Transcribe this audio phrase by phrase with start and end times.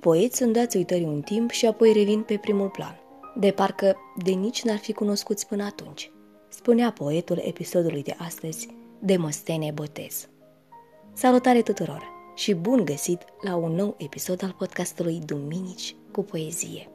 [0.00, 3.00] Unii poeți sunt dați uitării un timp și apoi revin pe primul plan,
[3.36, 6.10] de parcă de nici n-ar fi cunoscuți până atunci,
[6.48, 10.28] spunea poetul episodului de astăzi, Demostene Botez.
[11.12, 12.02] Salutare tuturor
[12.34, 16.88] și bun găsit la un nou episod al podcastului Duminici cu poezie.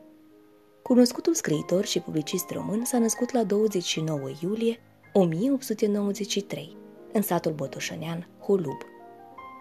[0.82, 4.80] Cunoscutul scriitor și publicist român s-a născut la 29 iulie
[5.14, 6.78] 1893
[7.14, 8.82] în satul botoșănean Hulub.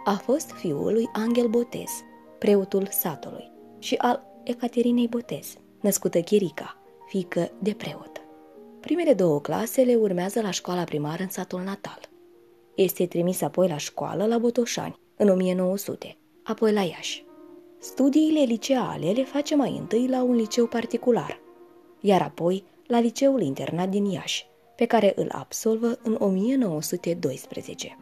[0.04, 1.90] A fost fiul lui Angel Botez,
[2.38, 8.20] preotul satului, și al Ecaterinei Botez, născută Chirica, fică de preot.
[8.80, 12.00] Primele două clase le urmează la școala primară în satul natal.
[12.74, 17.24] Este trimis apoi la școală la Botoșani, în 1900, apoi la Iași.
[17.78, 21.40] Studiile liceale le face mai întâi la un liceu particular,
[22.00, 27.98] iar apoi la liceul internat din Iași, pe care îl absolvă în 1912.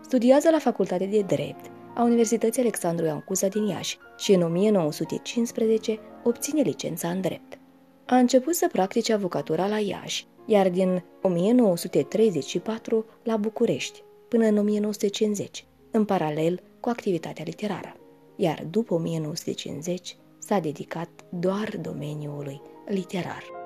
[0.00, 5.98] Studiază la Facultatea de Drept a Universității Alexandru Ioan Cuza din Iași și în 1915
[6.24, 7.58] obține licența în drept.
[8.06, 15.66] A început să practice avocatura la Iași, iar din 1934 la București, până în 1950,
[15.90, 17.96] în paralel cu activitatea literară.
[18.36, 23.61] Iar după 1950 s-a dedicat doar domeniului literar.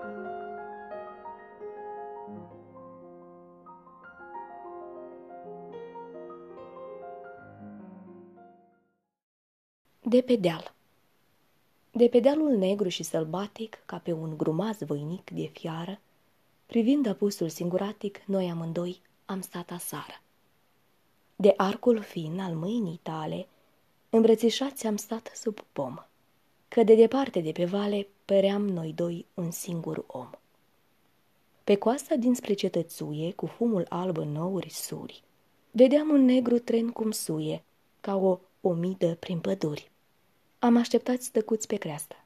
[10.09, 10.75] De pe deal
[11.91, 16.01] De pe dealul negru și sălbatic, ca pe un grumaz voinic de fiară,
[16.67, 20.23] privind apusul singuratic, noi amândoi am stat asară.
[21.37, 23.47] De arcul fin al mâinii tale,
[24.11, 25.97] îmbrățișați am stat sub pom,
[26.69, 30.31] că de departe de pe vale păream noi doi un singur om.
[31.65, 35.23] Pe coasta dinspre cetățuie, cu fumul alb în nouri suri,
[35.71, 37.63] vedeam un negru tren cum suie,
[38.01, 39.91] ca o omidă prin păduri.
[40.59, 42.17] Am așteptat stăcuți pe creastă,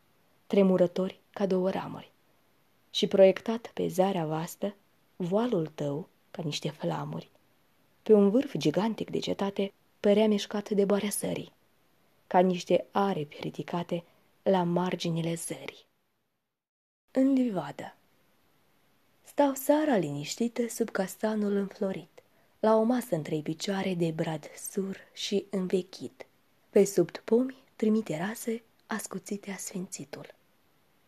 [0.47, 2.11] tremurători ca două ramuri,
[2.91, 4.75] și proiectat pe zarea vastă,
[5.17, 7.31] voalul tău, ca niște flamuri,
[8.03, 11.53] pe un vârf gigantic de cetate, părea mișcat de boarea sării,
[12.27, 14.05] ca niște arepi ridicate
[14.43, 15.87] la marginile zării.
[17.11, 17.95] În livadă
[19.23, 22.23] Stau sara liniștită sub castanul înflorit,
[22.61, 26.27] la o masă în trei picioare de brad sur și învechit.
[26.71, 30.35] Pe sub pomi trimite rase ascuțite asfințitul.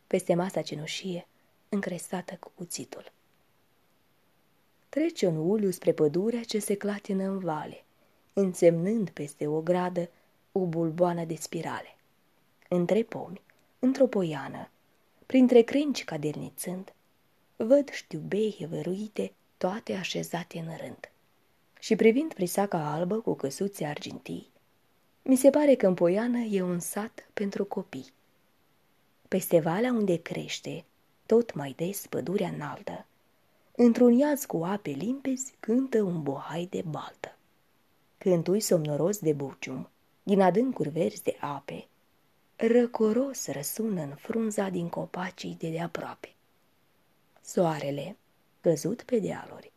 [0.07, 1.27] Peste masa cenușie,
[1.69, 3.13] încrestată cu cuțitul.
[4.89, 7.85] Trece un uliu spre pădurea ce se clatină în vale,
[8.33, 10.11] însemnând peste o gradă
[10.53, 11.97] o bulboană de spirale.
[12.69, 13.43] Între pomi,
[13.79, 14.71] într-o poiană,
[15.27, 16.93] printre crengi cadernițând,
[17.57, 21.11] văd știubeie văruite, toate așezate în rând.
[21.79, 24.52] Și privind prisaca albă cu căsuțe argintii,
[25.23, 28.13] mi se pare că în poiană e un sat pentru copii.
[29.29, 30.85] Peste valea unde crește,
[31.27, 33.07] tot mai des pădurea înaltă,
[33.77, 37.37] într-un iaz cu ape limpezi cântă un bohai de baltă.
[38.19, 39.89] Cântui somnoros de bucium,
[40.23, 41.87] din adâncuri verzi de ape,
[42.57, 46.35] răcoros răsună în frunza din copacii de deaproape.
[47.43, 48.17] Soarele,
[48.61, 49.73] căzut pe dealuri,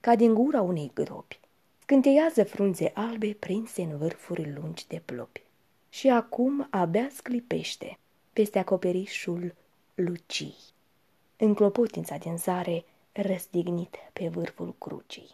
[0.00, 1.40] ca din gura unei gropi,
[1.86, 5.42] scânteiază frunze albe prinse în vârfuri lungi de plopi.
[5.88, 7.98] Și acum abia sclipește
[8.32, 9.54] peste acoperișul
[9.94, 10.54] lucii.
[11.36, 15.28] În clopotința din zare, răstignit pe vârful crucii.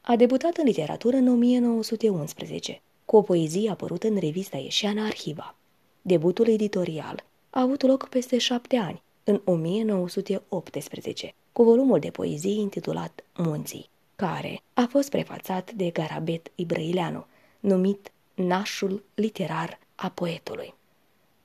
[0.00, 5.54] A debutat în literatură în 1911, cu o poezie apărută în revista ieșeană Arhiva.
[6.02, 13.24] Debutul editorial a avut loc peste șapte ani, în 1918, cu volumul de poezie intitulat
[13.36, 13.88] Munții,
[14.20, 17.26] care a fost prefațat de Garabet Ibrăileanu,
[17.60, 20.74] numit Nașul literar a poetului.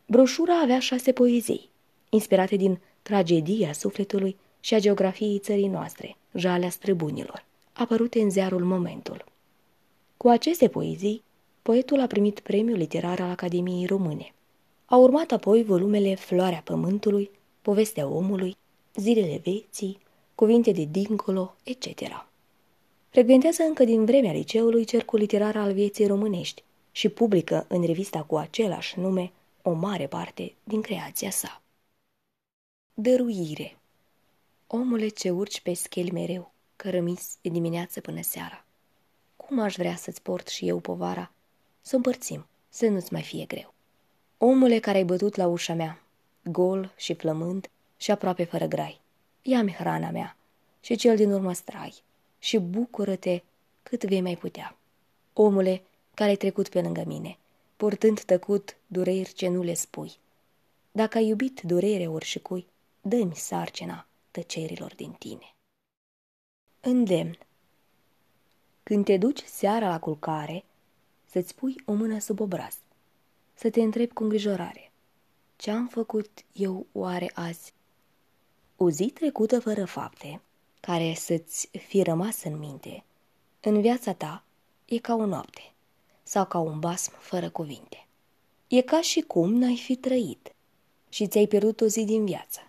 [0.05, 1.69] Broșura avea șase poezii,
[2.09, 9.25] inspirate din tragedia sufletului și a geografiei țării noastre, Jalea străbunilor, apărute în ziarul Momentul.
[10.17, 11.23] Cu aceste poezii,
[11.61, 14.33] poetul a primit premiul literar al Academiei Române.
[14.85, 17.29] Au urmat apoi volumele Floarea Pământului,
[17.61, 18.57] Povestea omului,
[18.95, 19.99] Zilele veții,
[20.35, 22.33] Cuvinte de dincolo, etc.
[23.15, 28.37] Frecventează încă din vremea liceului cercul literar al vieții românești și publică în revista cu
[28.37, 29.31] același nume
[29.61, 31.61] o mare parte din creația sa.
[32.93, 33.77] Dăruire
[34.67, 38.65] Omule ce urci pe scheli mereu, cărămis de dimineață până seara.
[39.35, 41.31] Cum aș vrea să-ți port și eu povara?
[41.81, 43.73] Să împărțim, să nu-ți mai fie greu.
[44.37, 46.01] Omule care ai bătut la ușa mea,
[46.43, 49.01] gol și flămând și aproape fără grai,
[49.41, 50.37] ia-mi hrana mea
[50.81, 52.03] și cel din urmă strai
[52.45, 53.41] și bucură-te
[53.83, 54.77] cât vei mai putea.
[55.33, 55.81] Omule
[56.13, 57.37] care ai trecut pe lângă mine,
[57.75, 60.17] purtând tăcut dureri ce nu le spui.
[60.91, 62.67] Dacă ai iubit durere ori și cui,
[63.01, 65.55] dă-mi sarcina tăcerilor din tine.
[66.79, 67.37] Îndemn
[68.83, 70.63] Când te duci seara la culcare,
[71.25, 72.77] să-ți pui o mână sub obraz,
[73.53, 74.91] să te întrebi cu îngrijorare.
[75.55, 77.73] Ce-am făcut eu oare azi?
[78.75, 80.41] O zi trecută fără fapte,
[80.85, 83.03] care să-ți fi rămas în minte,
[83.59, 84.43] în viața ta
[84.85, 85.71] e ca o noapte
[86.23, 88.07] sau ca un basm fără cuvinte.
[88.67, 90.53] E ca și cum n-ai fi trăit
[91.09, 92.59] și ți-ai pierdut o zi din viață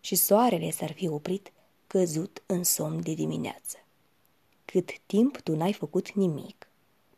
[0.00, 1.52] și soarele s-ar fi oprit
[1.86, 3.76] căzut în somn de dimineață.
[4.64, 6.68] Cât timp tu n-ai făcut nimic,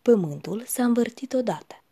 [0.03, 1.83] pământul s-a învârtit odată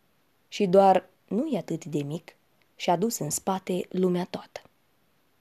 [0.47, 2.35] și doar nu e atât de mic
[2.75, 4.61] și a dus în spate lumea toată.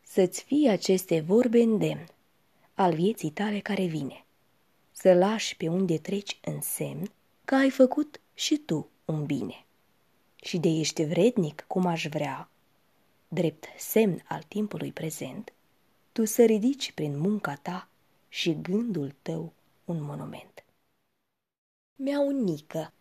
[0.03, 2.07] Să-ți fie aceste vorbe îndemn
[2.75, 4.25] al vieții tale care vine,
[4.93, 7.11] să lași pe unde treci în semn
[7.45, 9.65] că ai făcut și tu un bine.
[10.37, 12.49] Și de ești vrednic cum aș vrea,
[13.29, 15.53] drept semn al timpului prezent,
[16.13, 17.89] tu să ridici prin munca ta
[18.29, 19.53] și gândul tău
[19.85, 20.65] un monument.
[21.97, 22.93] Miaunică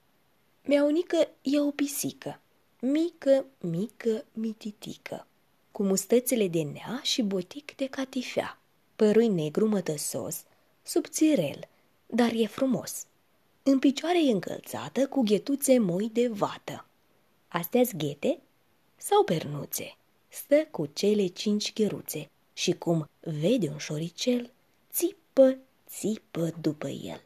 [0.65, 2.41] Miaunică e o pisică,
[2.79, 5.27] mică, mică, mititică,
[5.71, 8.60] cu mustățile de nea și botic de catifea,
[9.05, 10.43] părui negru mătăsos,
[10.83, 11.59] subțirel,
[12.05, 13.05] dar e frumos.
[13.63, 16.85] În picioare e încălțată cu ghetuțe moi de vată.
[17.47, 18.39] astea ghete
[18.97, 19.95] sau pernuțe?
[20.27, 24.51] Stă cu cele cinci gheruțe și cum vede un șoricel,
[24.91, 25.57] țipă,
[25.89, 27.25] țipă după el.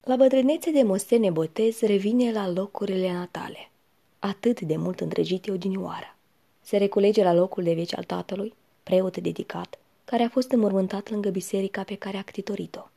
[0.00, 3.70] La bătrânețe de mostene botez revine la locurile natale.
[4.18, 6.16] Atât de mult întregit e odinioară.
[6.60, 9.78] Se reculege la locul de veci al tatălui, preot dedicat,
[10.10, 12.88] care a fost înmormântat lângă biserica pe care a ctitorit-o.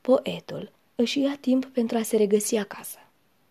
[0.00, 2.98] Poetul își ia timp pentru a se regăsi acasă,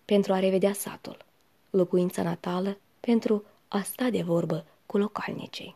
[0.06, 1.25] pentru a revedea satul,
[1.69, 5.75] locuința natală, pentru a sta de vorbă cu localnicei.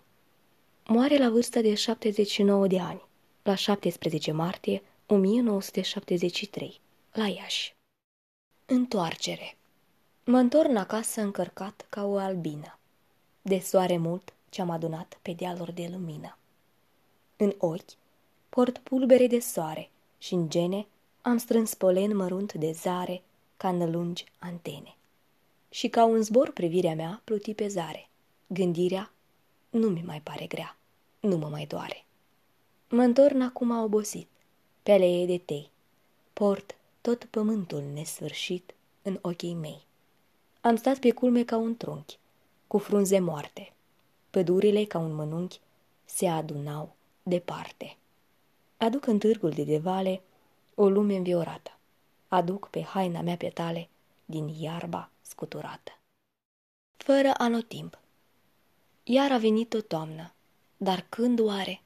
[0.86, 3.01] Moare la vârstă de 79 de ani,
[3.44, 6.80] la 17 martie 1973,
[7.12, 7.75] la Iași.
[8.66, 9.57] Întoarcere
[10.25, 12.78] Mă întorn acasă încărcat ca o albină,
[13.42, 16.36] de soare mult ce-am adunat pe dealuri de lumină.
[17.41, 17.97] În ochi
[18.49, 20.88] port pulbere de soare și în gene
[21.21, 23.21] am strâns polen mărunt de zare
[23.57, 24.95] ca în lungi antene.
[25.69, 28.09] Și ca un zbor privirea mea pluti pe zare.
[28.47, 29.11] Gândirea
[29.69, 30.77] nu mi mai pare grea,
[31.19, 32.05] nu mă mai doare.
[32.89, 34.27] Mă întorn acum obosit,
[34.83, 35.69] pe alee de tei.
[36.33, 39.81] Port tot pământul nesfârșit în ochii mei.
[40.61, 42.17] Am stat pe culme ca un trunchi,
[42.67, 43.73] cu frunze moarte.
[44.29, 45.59] Pădurile, ca un mănunchi,
[46.05, 47.97] se adunau departe.
[48.77, 50.21] Aduc în târgul de devale
[50.75, 51.77] o lume înviorată.
[52.27, 53.89] Aduc pe haina mea petale
[54.25, 55.91] din iarba scuturată.
[56.97, 58.00] Fără anotimp.
[59.03, 60.33] Iar a venit o toamnă,
[60.77, 61.81] dar când oare?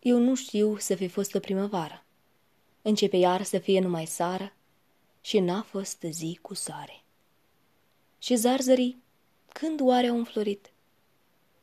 [0.00, 2.04] Eu nu știu să fi fost o primăvară.
[2.82, 4.52] Începe iar să fie numai sară
[5.20, 7.02] și n-a fost zi cu soare.
[8.18, 9.02] Și zarzării,
[9.52, 10.70] când oare au înflorit?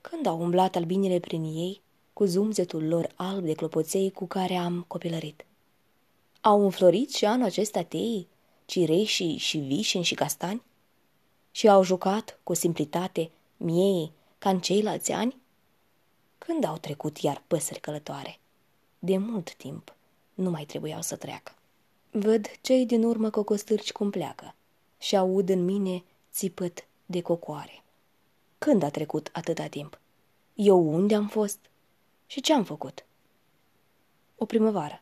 [0.01, 1.81] Când au umblat albinele prin ei,
[2.17, 5.45] cu zumzetul lor alb de clopoței cu care am copilărit?
[6.41, 8.27] Au înflorit și anul acesta teii,
[8.65, 10.61] cireșii și vișini și castani?
[11.51, 15.37] Și au jucat cu simplitate miei ca în ceilalți ani?
[16.37, 18.39] Când au trecut iar păsări călătoare?
[18.99, 19.95] De mult timp
[20.33, 21.55] nu mai trebuiau să treacă.
[22.11, 24.55] Văd cei din urmă cocostârci cum pleacă
[24.99, 27.83] și aud în mine țipăt de cocoare.
[28.57, 29.99] Când a trecut atâta timp?
[30.53, 31.59] Eu unde am fost?
[32.27, 33.05] Și ce am făcut?
[34.35, 35.01] O primăvară.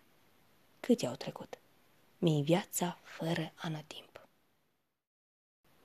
[0.79, 1.59] Cât i-au trecut?
[2.17, 4.27] Mi-i viața fără anotimp.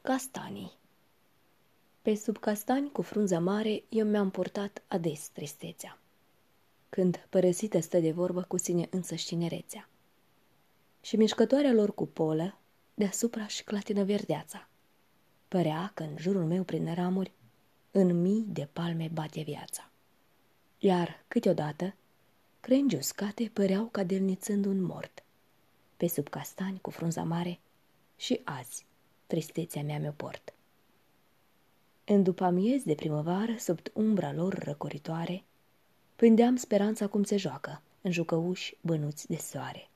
[0.00, 0.72] Castanii
[2.02, 5.98] Pe sub castani cu frunza mare eu mi-am purtat ades tristețea.
[6.88, 9.88] Când părăsită stă de vorbă cu sine însă tinerețea.
[11.00, 12.58] Și mișcătoarea lor cupolă
[12.94, 14.68] deasupra-și clatină verdeața.
[15.48, 17.32] Părea că în jurul meu prin ramuri,
[17.90, 19.89] în mii de palme bate viața.
[20.82, 21.94] Iar câteodată,
[22.60, 25.22] crengi uscate păreau ca delnițând un mort.
[25.96, 27.60] Pe sub castani cu frunza mare
[28.16, 28.86] și azi
[29.26, 30.52] tristețea mea mi-o port.
[32.04, 35.44] În după amiez de primăvară, sub umbra lor răcoritoare,
[36.16, 39.88] pândeam speranța cum se joacă, în jucăuși bănuți de soare.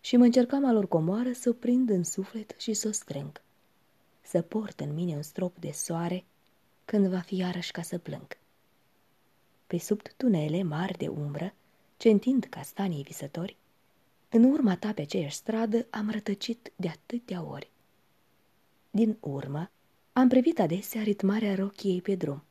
[0.00, 3.42] Și mă încercam alor comoară să o prind în suflet și să o strâng,
[4.22, 6.24] să port în mine un strop de soare
[6.84, 8.42] când va fi iarăși ca să plâng.
[9.66, 11.54] Pe sub tunele mari de umbră,
[11.96, 13.56] ce întind castanii visători,
[14.28, 17.70] în urma ta pe aceeași stradă am rătăcit de atâtea ori.
[18.90, 19.70] Din urmă,
[20.16, 22.42] Am privit adesea ritmarea rochiei pe drum.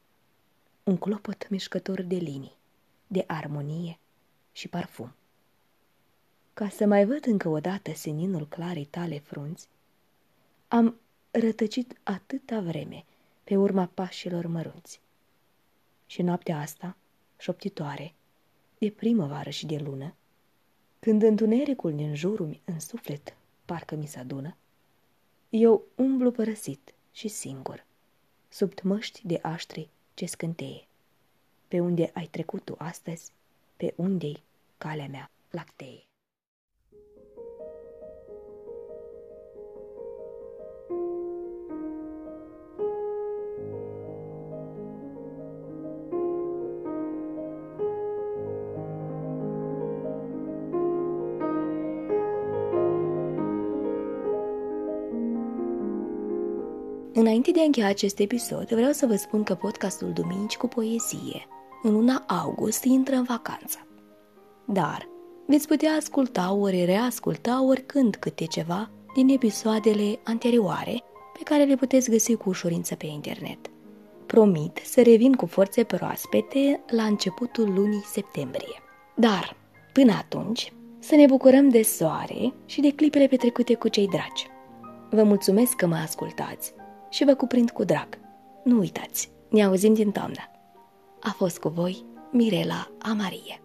[0.84, 2.58] Un clopot mișcător de linii,
[3.08, 4.00] de armonie
[4.52, 5.14] și parfum.
[6.54, 9.68] Ca să mai văd încă o dată seninul clarei tale frunți,
[10.68, 10.96] am
[11.32, 13.04] rătăcit atâta vreme
[13.44, 15.00] pe urma pașilor mărunți.
[16.06, 16.98] Și noaptea asta,
[17.44, 18.14] șoptitoare,
[18.78, 20.14] de primăvară și de lună,
[21.00, 23.36] când întunericul din jurul în suflet
[23.66, 24.56] parcă mi se adună,
[25.50, 27.86] eu umblu părăsit și singur,
[28.50, 30.88] sub măști de aștri ce scânteie.
[31.68, 33.32] Pe unde ai trecut tu astăzi,
[33.78, 34.44] pe unde-i
[34.78, 36.04] calea mea lactee.
[57.16, 61.48] Înainte de a încheia acest episod, vreau să vă spun că podcastul Duminici cu poezie
[61.84, 63.88] în luna august intră în vacanță.
[64.66, 65.08] Dar
[65.48, 71.04] veți putea asculta ori reasculta oricând câte ceva din episoadele anterioare
[71.34, 73.60] pe care le puteți găsi cu ușurință pe internet.
[74.26, 78.82] Promit să revin cu forțe proaspete la începutul lunii septembrie.
[79.16, 79.56] Dar,
[79.92, 84.48] până atunci, să ne bucurăm de soare și de clipele petrecute cu cei dragi.
[85.10, 86.74] Vă mulțumesc că mă ascultați
[87.14, 88.08] și vă cuprind cu drag.
[88.64, 90.52] Nu uitați, ne auzim din toamnă.
[91.22, 93.62] A fost cu voi Mirela Amarie.